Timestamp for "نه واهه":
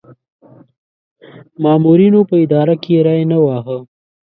3.31-3.77